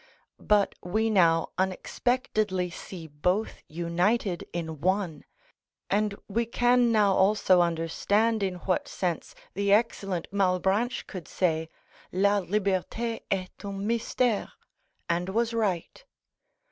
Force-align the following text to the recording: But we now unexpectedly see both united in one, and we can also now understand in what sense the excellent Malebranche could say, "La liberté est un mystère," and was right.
But 0.39 0.73
we 0.81 1.11
now 1.11 1.49
unexpectedly 1.59 2.71
see 2.71 3.05
both 3.05 3.61
united 3.67 4.43
in 4.51 4.81
one, 4.81 5.25
and 5.91 6.15
we 6.27 6.47
can 6.47 6.95
also 6.95 7.57
now 7.57 7.61
understand 7.61 8.41
in 8.41 8.55
what 8.55 8.87
sense 8.87 9.35
the 9.53 9.71
excellent 9.71 10.25
Malebranche 10.33 11.05
could 11.05 11.27
say, 11.27 11.69
"La 12.11 12.41
liberté 12.41 13.21
est 13.29 13.63
un 13.63 13.87
mystère," 13.87 14.49
and 15.07 15.29
was 15.29 15.53
right. 15.53 16.03